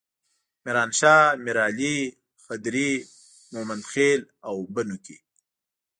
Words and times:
میرانشاه، 0.63 1.23
میرعلي، 1.45 1.97
خدري، 2.45 2.91
ممندخیل 3.53 4.21
او 4.47 4.55
بنو 4.75 4.97
کې. 5.05 5.17